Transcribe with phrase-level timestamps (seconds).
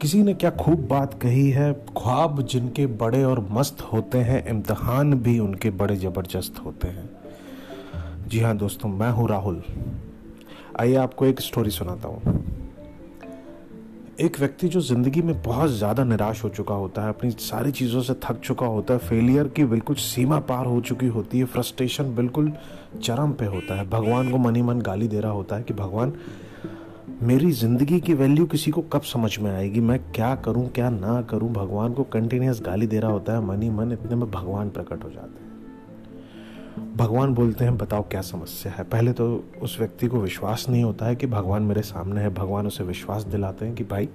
[0.00, 1.72] किसी ने क्या खूब बात कही है?
[1.96, 7.08] ख्वाब जिनके बड़े और मस्त होते हैं, इम्तहान भी उनके बड़े ज़बरदस्त होते हैं।
[8.28, 9.62] जी हाँ दोस्तों, मैं हूँ राहुल।
[10.80, 12.38] आइए आपको एक स्टोरी सुनाता हूँ।
[14.20, 18.02] एक व्यक्ति जो ज़िंदगी में बहुत ज़्यादा निराश हो चुका होता है, अपनी सारी चीज़ों
[18.02, 22.14] से थक चुका होता है फेलियर की बिल्कुल सीमा पार हो चुकी होती है फ्रस्ट्रेशन
[22.14, 22.52] बिल्कुल
[23.02, 26.12] चरम पे होता है। भगवान को मनी मन गाली दे रहा होता है कि भगवान
[27.22, 29.80] मेरी ज़िंदगी की वैल्यू किसी को कब समझ में आएगी?
[29.80, 31.52] मैं क्या करूँ, क्या ना करूँ?
[31.52, 35.04] भगवान को कंटिन्यूस गाली दे रहा होता है मन ही मन, इतने में भगवान प्रकट
[35.04, 35.50] हो जाते हैं।
[36.96, 38.84] भगवान बोलते हैं, बताओ क्या समस्या है?
[38.84, 42.66] पहले तो उस व्यक्ति को विश्वास नहीं होता है कि भगवान मेरे सामने है। भगवान
[42.66, 44.08] उसे विश्वास दिलाते हैं कि, भाई,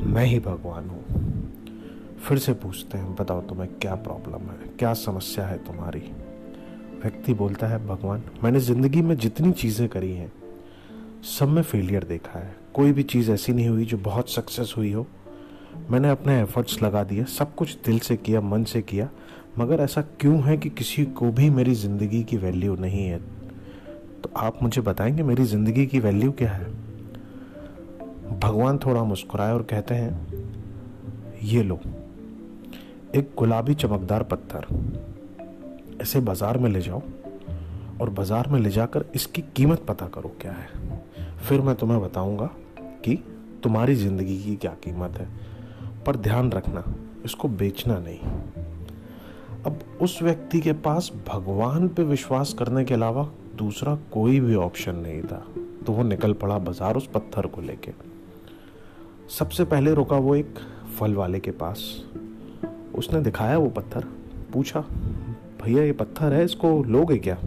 [0.00, 1.04] मैं ही भगवान हूँ।
[2.18, 4.70] फिर से पूछते हैं, बताओ तुम्हें क्या प्रॉब्लम है?
[4.78, 6.02] क्या समस्या है तुम्हारी?
[7.02, 10.32] व्यक्ति बोलता है, भगवान, मैंने ज़िंदगी में जितनी चीज़ें करी हैं
[11.22, 14.92] सब में फेलियर देखा है। कोई भी चीज़ ऐसी नहीं हुई जो बहुत सक्सेस हुई
[14.92, 15.06] हो।
[15.90, 19.08] मैंने अपने एफर्ट्स लगा दिए, सब कुछ दिल से किया, मन से किया,
[19.58, 23.18] मगर ऐसा क्यों है कि किसी को भी मेरी ज़िंदगी की वैल्यू नहीं है?
[24.22, 26.64] तो आप मुझे बताएँगे मेरी ज़िंदगी की वैल्यू क्या है?
[28.38, 30.26] भगवान थोड़ा मुस्कुराए और कहते हैं,
[31.42, 31.80] ये लो,
[33.14, 34.66] एक गुलाबी चमकदार पत्थर।
[36.02, 37.02] इसे बाज़ार में ले जाओ
[38.00, 40.91] और बाज़ार में ले जाकर इसकी कीमत पता करो क्या है।
[41.42, 42.50] फिर मैं तुम्हें बताऊँगा
[43.04, 43.14] कि
[43.62, 45.28] तुम्हारी ज़िंदगी की क्या कीमत है।
[46.06, 46.84] पर ध्यान रखना,
[47.24, 48.18] इसको बेचना नहीं।
[49.66, 54.96] अब उस व्यक्ति के पास भगवान पे विश्वास करने के अलावा दूसरा कोई भी ऑप्शन
[54.96, 55.44] नहीं था
[55.86, 57.92] तो वो निकल पड़ा बाज़ार उस पत्थर को लेके।
[59.30, 60.58] सबसे पहले रुका वो एक
[60.98, 61.82] फल वाले के पास।
[62.94, 64.04] उसने दिखाया वो पत्थर,
[64.52, 64.80] पूछा,
[65.62, 67.38] भैया, ये पत्थर है, इसको लोगे क्या?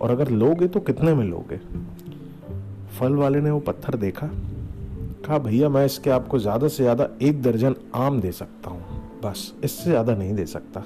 [0.00, 1.60] और अगर लोगे तो कितने में लोगे?
[3.00, 4.26] फल वाले ने वो पत्थर देखा।
[5.26, 9.54] कहा, भैया, मैं इसके आपको ज़्यादा से ज़्यादा एक दर्जन आम दे सकता हूँ। बस,
[9.64, 10.84] इससे ज़्यादा नहीं दे सकता।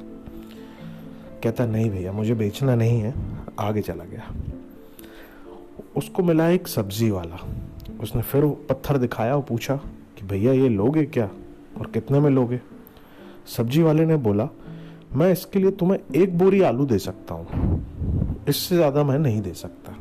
[1.43, 3.15] कहता, नहीं भैया, मुझे बेचना नहीं है।
[3.59, 4.35] आगे चला गया।
[5.97, 7.41] उसको मिला एक सब्ज़ी वाला।
[8.01, 11.31] उसने फिर पत्थर दिखाया और पूछा कि, भैया, ये लोगे क्या
[11.81, 12.61] और कितने में लोगे?
[13.57, 14.49] सब्ज़ी वाले ने बोला,
[15.15, 19.55] मैं इसके लिए तुम्हें एक बोरी आलू दे सकता हूँ। इससे ज़्यादा मैं नहीं दे
[19.55, 19.97] सकता।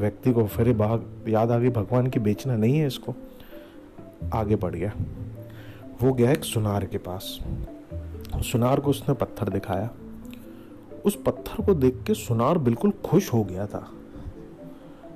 [0.00, 3.14] व्यक्ति को फिर भाग याद आ गई, भगवान की बेचना नहीं है इसको।
[4.34, 4.92] आगे बढ़ गया।
[6.02, 7.40] वो गया एक सुनार के पास।
[8.36, 9.90] सुनार को उसने पत्थर दिखाया।
[11.04, 13.90] उस पत्थर को देख के सुनार बिल्कुल खुश हो गया था।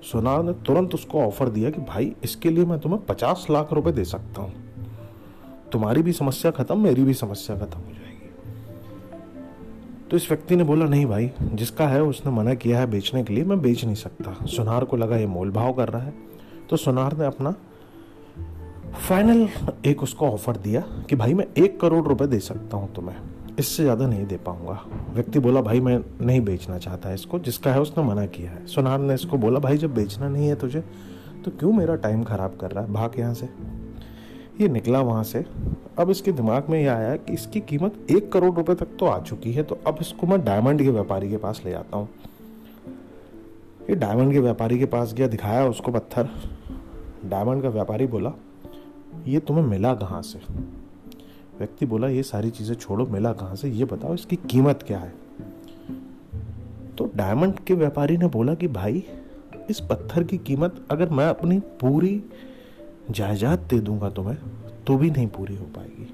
[0.02, 3.92] सुनार ने तुरंत उसको ऑफ़र दिया कि, भाई, इसके लिए मैं तुम्हें पचास लाख रुपए
[3.92, 4.52] दे सकता हूँ।
[5.72, 8.05] तुम्हारी भी समस्या खत्म, मेरी भी समस्या खत्म हो जाएगी।
[10.10, 13.34] तो इस व्यक्ति ने बोला, नहीं भाई, जिसका है उसने मना किया है बेचने के
[13.34, 16.14] लिए, मैं बेच नहीं सकता। सुनार को लगा ये मोल भाव कर रहा है।
[16.70, 17.54] तो सुनार ने अपना
[19.08, 19.48] फाइनल
[19.86, 23.16] एक उसको ऑफ़र दिया कि, भाई, मैं एक करोड़ रुपए दे सकता हूँ तुम्हें।
[23.58, 24.80] इससे ज़्यादा नहीं दे पाऊँगा।
[25.12, 28.98] व्यक्ति बोला, भाई, मैं नहीं बेचना चाहता इसको, जिसका है उसने मना किया है। सुनार
[28.98, 30.84] ने इसको बोला, भाई, जब बेचना नहीं है तुझे
[31.44, 32.92] तो क्यों मेरा टाइम खराब कर रहा है?
[32.92, 33.48] भाग यहाँ से।
[34.60, 35.44] ये निकला वहाँ से।
[35.98, 39.18] अब इसके दिमाग में ये आया कि इसकी कीमत एक करोड़ रुपए तक तो आ
[39.20, 42.08] चुकी है तो अब इसको मैं डायमंड के व्यापारी के पास ले जाता हूँ।
[43.90, 46.28] ये डायमंड के व्यापारी के पास गया, दिखाया उसको पत्थर।
[47.24, 48.32] डायमंड का व्यापारी बोला,
[49.26, 50.40] ये तुम्हें मिला कहाँ से?
[51.58, 53.68] व्यक्ति बोला, ये सारी चीज़ें छोड़ो, मिला कहाँ से?
[53.68, 55.14] ये बताओ इसकी कीमत क्या है?
[56.98, 59.04] तो डायमंड के व्यापारी ने बोला कि, भाई,
[59.70, 62.22] इस पत्थर की कीमत अगर मैं अपनी पूरी
[63.10, 64.36] जायदाद दे दूँगा तुम्हें
[64.86, 66.12] तो भी नहीं पूरी हो पाएगी।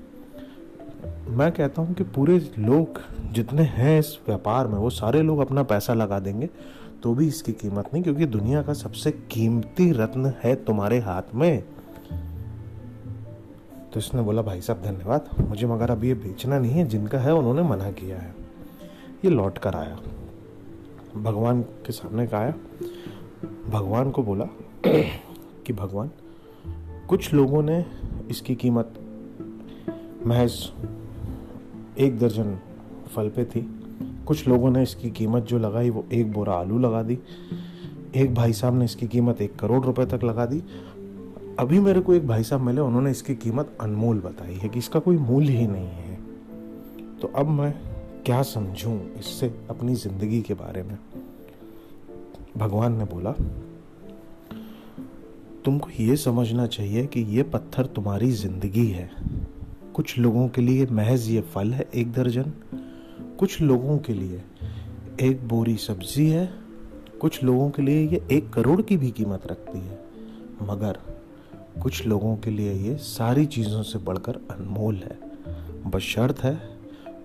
[1.29, 3.01] मैं कहता हूँ कि पूरे लोग
[3.33, 6.49] जितने हैं इस व्यापार में, वो सारे लोग अपना पैसा लगा देंगे
[7.03, 11.65] तो भी इसकी कीमत नहीं, क्योंकि दुनिया का सबसे कीमती रत्न है तुम्हारे हाथ में।
[13.93, 17.35] तो इसने बोला, भाई साहब, धन्यवाद। मुझे मगर अब ये बेचना नहीं है, जिनका है
[17.35, 18.35] उन्होंने मना किया है।
[19.25, 19.99] ये लौट कर आया।
[21.17, 22.55] भगवान के सामने का आया।
[23.69, 24.49] भगवान को बोला
[24.87, 26.11] कि, भगवान
[27.13, 27.87] कुछ लोगों ने
[28.31, 28.95] इसकी कीमत
[30.27, 30.73] महज
[31.99, 32.59] एक दर्जन
[33.15, 33.81] फल पे थी।
[34.27, 37.19] कुछ लोगों ने इसकी कीमत जो लगाई, वो एक बोरा आलू लगा दी।
[38.17, 40.63] एक भाई साहब ने इसकी कीमत एक करोड़ रुपए तक लगा दी।
[41.59, 45.01] अभी मेरे को एक भाई साहब मिले, उन्होंने इसकी कीमत अनमोल बताई है कि इसका
[45.01, 46.19] कोई मूल्य ही नहीं है।
[47.21, 47.75] तो अब मैं
[48.27, 50.99] क्या समझूं इससे अपनी ज़िंदगी के बारे में?
[52.57, 53.35] भगवान ने बोला
[55.65, 59.11] तुमको ये समझना चाहिए कि ये पत्थर तुम्हारी ज़िंदगी है।
[59.95, 62.53] कुछ लोगों के लिए महज ये फल है एक दर्जन।
[63.39, 64.43] कुछ लोगों के लिए
[65.21, 66.49] एक बोरी सब्ज़ी है।
[67.21, 70.01] कुछ लोगों के लिए ये एक करोड़ की भी कीमत रखती है।
[70.63, 70.99] मगर
[71.83, 75.19] कुछ लोगों के लिए ये सारी चीज़ों से बढ़कर अनमोल है।
[75.91, 76.55] बशर्त है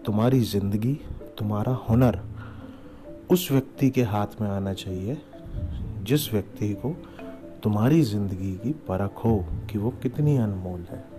[0.05, 0.93] तुम्हारी ज़िंदगी,
[1.37, 2.19] तुम्हारा हुनर
[3.31, 5.17] उस व्यक्ति के हाथ में आना चाहिए,
[6.03, 6.95] जिस व्यक्ति को
[7.67, 9.33] तुम्हारी ज़िंदगी की परख हो
[9.71, 11.16] कि वो कितनी अनमोल है।